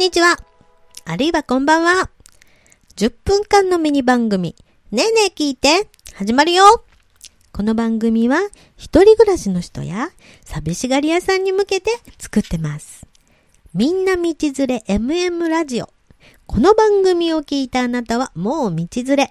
[0.00, 0.38] こんにちは。
[1.04, 2.08] あるいはこんばんは。
[2.96, 4.56] 10分間のミニ番組、
[4.90, 6.64] ねえねえ聞いて、始まるよ。
[7.52, 8.40] この番組は、
[8.78, 10.08] 一人暮らしの人や、
[10.42, 13.06] 寂しがり屋さんに向けて作ってます。
[13.74, 14.32] みんな道連
[14.66, 15.90] れ MM ラジオ。
[16.46, 19.30] この番組を聞いたあなたはもう道連れ。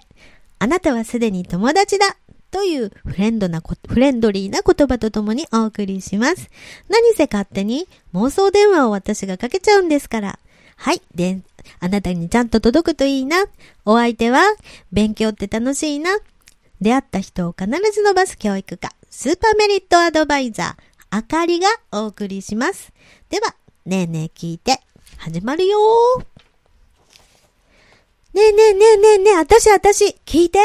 [0.60, 2.16] あなたはすでに友達だ。
[2.52, 6.48] というフレンドな、フレンドリーな言葉とともにお送りします。
[6.88, 10.38] 何せ勝手に妄想電話を私がかけちゃうんですから。
[10.80, 11.02] はい。
[11.14, 11.42] で、
[11.78, 13.44] あなたにちゃんと届くといいな。
[13.84, 14.40] お相手は、
[14.90, 16.10] 勉強って楽しいな。
[16.80, 22.94] 出会った人を必ず伸ばす教育家、スーパーメリットアドバイザー、あかりがお送りします。
[23.28, 24.80] では、ねえねえ聞いて、
[25.18, 25.78] 始まるよ。
[28.32, 30.60] ねえねえねえねえねえ、あたしあたし、聞いて。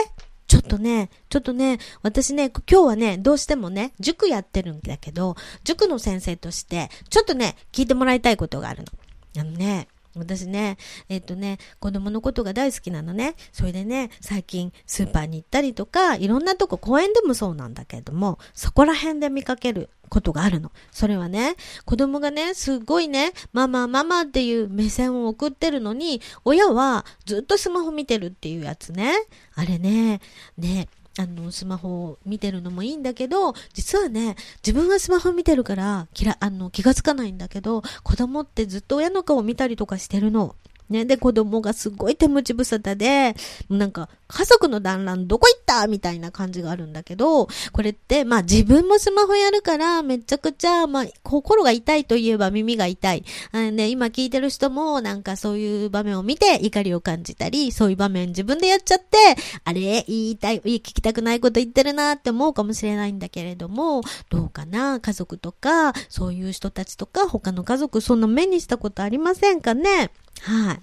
[0.47, 5.35] ちょっとね、ちょっとね、私ね、今日はね、どうしてもね、塾やってるんだけど、
[5.65, 9.41] 塾の先生として、ちょっとね、聞いてもらいたいことがあるの。
[9.41, 10.77] あのね、私ね、
[11.09, 13.35] えっとね、子供のことが大好きなのね。
[13.51, 20.71] それでね、最近スーパーに行ったりとか、いろんなとこ、公園でもそうなんだけれども、そこら辺で見かけることがあるの。
[20.91, 29.13] それはね、子供がね、すっごいね、ママ、ママっていう目線を送ってるのに、親はずっとスマホ見てるっていうやつね。
[29.55, 30.21] あれね、
[30.57, 34.35] ね、あの、スマホを見てるのもいいんだけど、実はね、
[34.65, 40.55] 自分がスマホ見てるから、きら、あの、気がつかないんだけど、子供ってずっと親の顔を見たりとかしてるの。
[40.89, 43.35] ね、で、子供がすごい手持ち無沙汰で、
[43.69, 53.23] なんか、家族の団らんどこ行ったみたいな感じがあるんだけど、これって、まあ自分もスマホやるから、めちゃくちゃ、まあ、心が痛いといえば耳が痛い。
[53.51, 59.17] あのね、今聞いてる人も、なんかそういう場面を見て怒りを感じたり、そういう場面自分でやっちゃって、
[59.63, 64.99] あれ、言いたい、聞きたくないこと言ってるなって思うかもしれないんだけれども、どうかな？
[64.99, 70.11] 家族とか、そういう人たちとか、他の家族、そんな目にしたことありませんかね？
[70.41, 70.73] は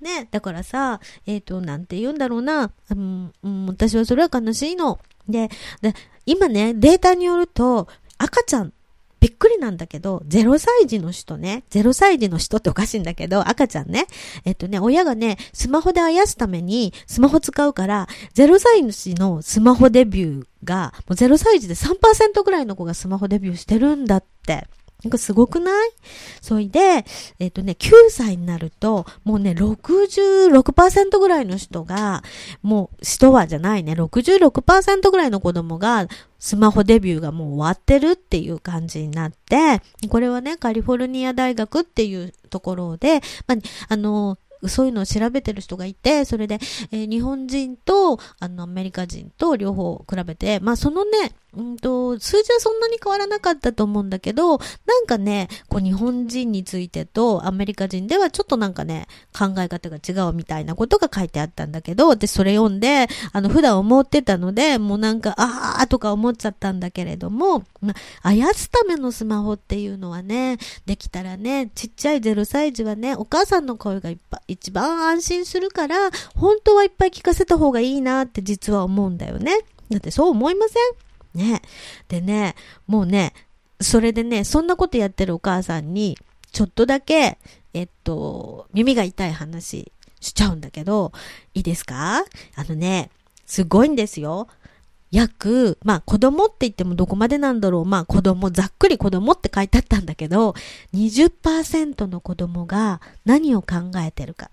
[0.00, 0.04] い。
[0.04, 4.98] ね、だからさ、えっ、と、なんて言うんだろうな、うん、うん、私はそれは悲しいの。
[5.28, 5.94] で、で、
[6.26, 8.72] 今ね、データによると、赤ちゃん、
[9.22, 14.06] びっくりなんだけど、0歳児の人ね、0歳児の人っておかしいんだけど、赤ちゃんね、
[14.44, 24.66] えっとね、親がね、スマホであやすために、スマホ使うから、0歳児のスマホデビューが、もう0歳児で3%ぐらいの子がスマホデビューしてるんだって。
[25.04, 25.90] なんかすごくない？
[26.40, 27.04] それで、
[27.38, 32.22] えっ、とね、9歳になると、もうね、66%ぐらいの人が、
[32.62, 36.06] もう、人はじゃないね、66%ぐらいの子供が、
[36.38, 43.58] スマホデビューがもう終わってるっていう感じになって、これはね、カリフォルニア大学っていうところで、まあ、
[43.88, 44.38] あの、
[44.68, 46.58] そういうのを調べてる人がいて、それで、
[46.92, 59.06] えー日本人と、あの、アメリカ人と両方比べて、まあ、そのね、うんと、数字はそんなに変わらなかったと思うんだけど、なんかね、こう、日本人についてとアメリカ人ではちょっとなんかね、
[59.38, 67.90] 考え方が違うみたいなことが書いてあったんだけど、で、それ読んで、あの、普段思ってたので、もうなんか、あーとか思っちゃったんだけれども、ま
[68.22, 79.58] あ、あやすためのスマホっていうのはね、できたらね、ちっちゃい0歳児はね、お母さんの声がいっぱい、一番安心するから、本当はいっぱい聞かせた方がいいなって実は思うんだよね。
[79.90, 81.11] だってそう思いません？
[81.34, 81.62] ね。
[82.08, 82.54] でね、
[82.86, 83.32] もうね、
[83.80, 86.16] それでね、そんなことやってるお母さんに、
[86.52, 87.38] ちょっとだけ、
[87.74, 91.12] えっと、耳が痛い話しちゃうんだけど、
[91.54, 92.24] いいですか？
[92.54, 93.10] あのね、
[93.46, 94.48] すごいんですよ。
[95.10, 97.84] 約、まあ子供って言ってもどこまでなんだろう。
[97.84, 100.54] まあ子供、ざっくり子供って書いてあったんだけど、
[100.94, 104.50] 20%の子供が何を考えてるか。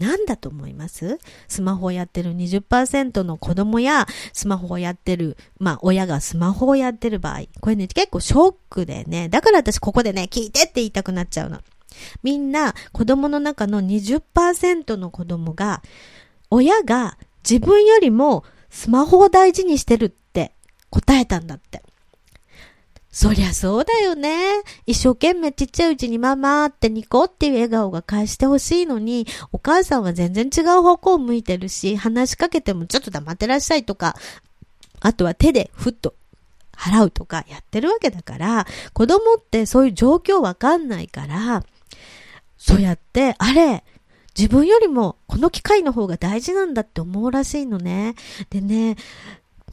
[0.00, 1.18] なんだと思います？
[1.46, 7.42] スマホをやってる20%の子供やスマホをやってる、まあ親がスマホをやってる場合。
[7.60, 9.28] これね結構ショックでね。
[9.28, 11.60] だから私ここでね、聞いてって言いたくなっちゃうの。
[12.22, 15.82] みんな子供の中の20%の子供が
[16.48, 17.18] 親が
[17.48, 20.54] 自分よりもスマホを大事にしてるって
[20.88, 21.82] 答えたんだって。
[23.12, 24.62] そりゃそうだよね。
[24.86, 34.14] 一生懸命ちっちゃいうちにママってニコっていう笑顔が返してほしいのに、お母さんは全然違う方向を向いてるし、話しかけてもちょっと黙ってらっしゃいとか、
[35.00, 36.14] あとは手でふっと
[36.72, 41.64] 払うとかやってるわけだから、子供ってそういう状況わかんないから、
[42.58, 43.82] そうやって、あれ、
[44.38, 48.14] 自分よりもこの機会の方が大事なんだって思うらしいのね。
[48.50, 48.96] でね、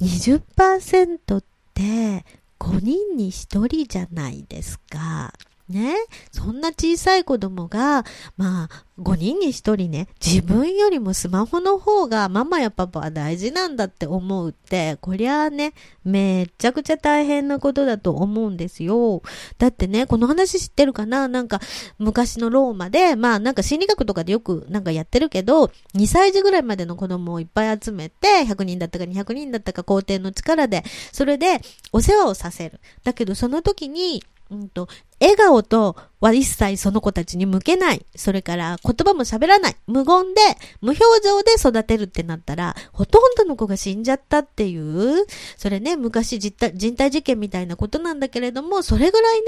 [0.01, 1.43] 20%っ
[1.75, 2.25] て
[2.59, 5.33] 5人に1人じゃないですか。
[5.69, 5.95] ね。
[6.31, 8.05] そんな小さい子供が、
[8.37, 15.73] まあ、5人に1人ね、自分よりもスマホの方がママやパパは大事なんだって思うって、こりゃあね、
[16.03, 19.21] めっちゃくちゃ大変なことだと思うんですよ。
[19.59, 21.27] だってね、この話知ってるかな？
[21.27, 21.59] なんか、
[21.99, 31.61] 昔のローマで、まあなんか心理学とかでよくなんかやってるけど、2歳児ぐらいまでの子供をいっぱい集めて、100人だったか200人だったか皇帝の力で、それで
[31.91, 32.79] お世話をさせる。
[33.03, 34.87] だけどその時に、うんと、
[35.19, 38.05] 笑顔とは一切その子たちに向けない。
[38.15, 39.75] それから言葉も喋らない。
[39.87, 40.41] 無言で、
[40.81, 45.25] 無表情で育てるってなったら、ほとんどの子が死んじゃったっていう、
[45.57, 49.45] それね、昔人体人体事件みたいなことなんだけれども、それぐらいね、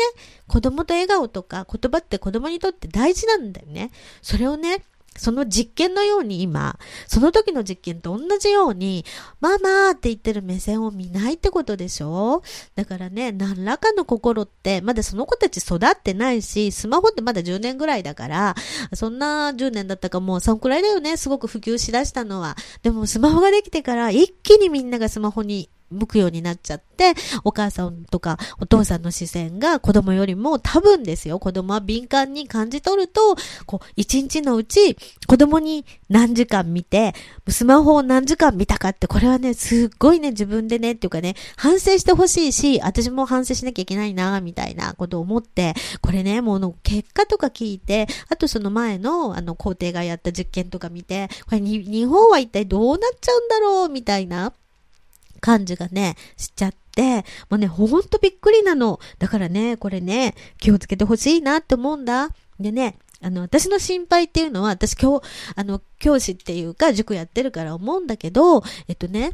[0.48, 3.92] 子供と笑顔とか言葉って子供にとって大事なんだよね。
[4.22, 4.84] それをね、
[5.20, 9.06] その実験のように今、その時の実験と同じように、
[9.42, 12.42] ママって言ってる目線を見ないってことでしょ？
[12.76, 18.56] だからね、何らかの心って、まだその子たち育ってないし、スマホってまだ10年ぐらいだから、
[18.94, 22.56] そんな10年だったかもうそんくらいだよね、すごく普及しだしたのは。
[22.82, 27.14] でもスマホができてから一気にみんながスマホに向くようになっちゃって、
[27.44, 34.96] お母さんとかお父さんの視線が子供よりも多分ですよ、子供は敏感に感じ取ると、こう、一日のうち
[35.28, 37.14] 子供に何時間見て、
[37.48, 54.54] スマホを何時間見たかって、これはね、すっごいね、自分でね、っていうかね、反省してほしいし、私も反省しなきゃいけないな、みたいなことを思って、これね、もうの結果とか聞いて、あとその前の、あの、皇帝がやった実験とか見て、これに、日本は一体どうなっちゃうんだろう、みたいな。
[55.40, 59.00] 感じがね、しちゃって、もうね、ほんとびっくりなの。
[59.18, 62.30] だからね、これね、気をつけてほしいなって思うんだ。
[62.60, 65.26] でね、あの、私の心配っていうのは、私今日、
[65.56, 69.32] あの、教師っていうか、塾やってるから思うんだけど、えっとね、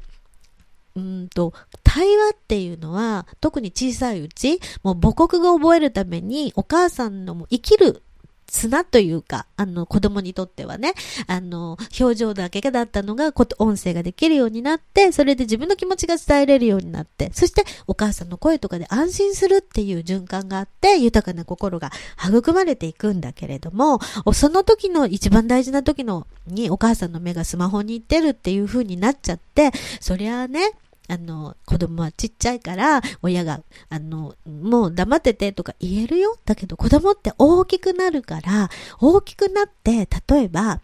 [0.95, 1.53] うんと、
[1.83, 8.01] 対話っていうのは、特に小さいうち、もう母国語を覚えるために、お母さんのも生きる
[8.47, 10.93] 砂というか、あの、子供にとってはね、
[11.27, 21.91] あの、表情だけがだったのが、音声ができるようになって、それで自分の気持ちが伝えれるようになって、そしてお母さんの声とかで安心するっていう循環があって、豊かな心が
[22.25, 23.99] 育まれていくんだけれども、
[24.33, 30.71] その時の一番大事な時のにお母さんの目がスマホに行ってるっていう風になっちゃって、そりゃあね、
[31.07, 36.37] あの、子供はちっちゃいから、親が、あの、もう黙っててとか言えるよ。
[36.45, 38.69] だけど子供って大きくなるから、
[38.99, 40.81] 大きくなって、例えば、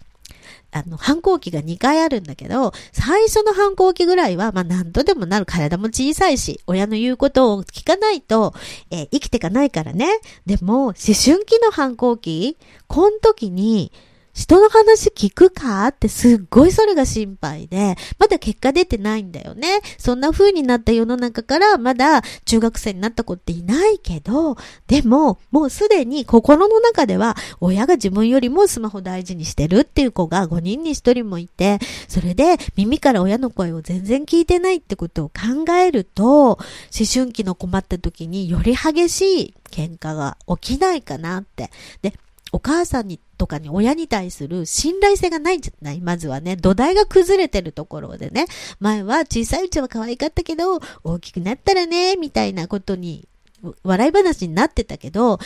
[0.71, 8.53] あの、反抗期が2回あるんだけど、最初の反抗期ぐらいは、まあ何度でもなる体も小さいし、親の言うことを聞かないと、
[8.89, 10.07] えー、生きていかないからね。
[10.45, 12.57] でも、思春期の反抗期、
[12.87, 13.91] この時に、
[14.33, 15.87] 人の話聞くか？
[15.87, 19.81] ってすっごいそれが心配で、まだ結果出てないんだよね。
[19.97, 24.55] そんな風になった世の中からまだ中学生になった子っていないけど、
[24.87, 36.59] でももうすでに心の中では親が自分よりもスマホ大事にしてるっていう子が5人に1人もいて、それで耳から親の声を全然聞いてないってことを考えると、思
[37.11, 41.69] 春期の困った時により激しい喧嘩が起きないかなって。
[42.01, 42.13] で、
[42.51, 46.01] お母さんにとかに親に対する信頼性がないんじゃない？
[46.01, 48.45] まずはね、土台が崩れてるところでね、
[48.79, 53.27] 前は小さいうちは可愛かったけど、大きくなったらね、みたいなことに、
[53.83, 55.39] 笑い話になってたけど、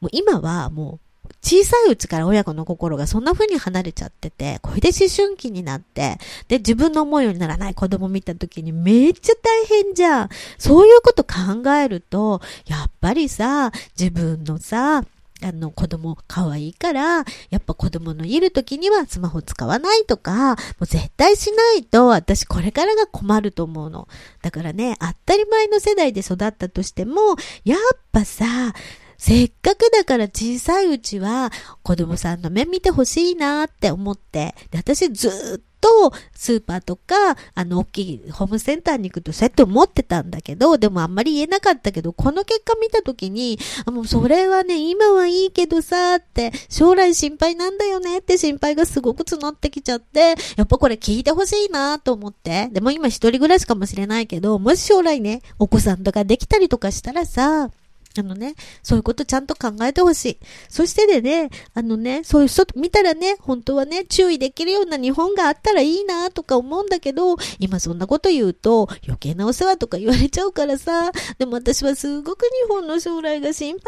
[0.00, 1.06] もう今はもう、
[1.42, 7.74] 小さいうちから親子の心がそんな風に離れちゃってて、これで思春期になって、で、自分の思うようにならない。
[7.74, 10.28] 子供見た時にめっちゃ大変じゃん。
[10.58, 15.04] そういうこと考えると、やっぱりさ、自分のさ、
[15.42, 24.08] あの、子供可愛いから、やっぱ子供のいる時にはスマホ使わないとか、もう絶対しないと、私これからが困ると思うの。
[24.42, 27.78] だからね、当たり前の世代で育ったとしても、やっ
[28.12, 28.74] ぱさ、
[29.20, 37.14] せっかくだから小さいうちは子供さんの目見てほしいなって思って、で、私ずっと、スーパーとか、
[37.54, 52.68] あの、大きいホームセンターに行くとそうやって思ってたんだけど、でもあんまり言えなかったけど、この結果見たときに、あ、もうそれはね、今はいいけどさ、って、将来心配なんだよねって心配がすごく募ってきちゃって、やっぱこれ聞いてほしいなと思って。
[52.70, 57.70] でも今一人暮らしかもしれないけど、もし将来ね、お子さんとかできたりとかしたらさ、
[58.18, 60.38] あのね、そういうことちゃんと考えてほしい。
[60.68, 73.80] そしてでね、あのね、そういう人見たらね、本当はね、注意できるような日本があったらいいなとか思うんだけど、今そんなこと言うと余計なお世話とか言われちゃうからさ、でも私はすごく日本の将来が心配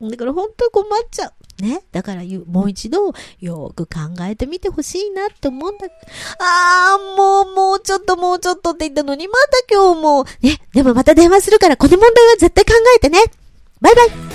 [0.00, 0.10] なの。
[0.10, 1.62] だから本当困っちゃう。
[1.62, 1.82] ね？
[1.92, 5.86] だからもう一度よく考えてみてほしいなって思うんだ。
[6.38, 10.24] あー、もう、もうちょっともうちょっとって言ったのに、また今日も。
[10.40, 10.58] ね？
[10.72, 13.18] でもまた電話するから、この問題は絶対考えてね。
[13.82, 14.31] バイバイ